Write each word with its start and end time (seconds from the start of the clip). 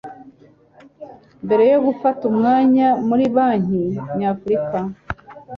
mbere 1.45 1.63
yo 1.71 1.79
gufata 1.85 2.21
umwanya 2.31 2.87
muri 3.07 3.23
Banki 3.35 3.83
Nyafurika 4.17 4.79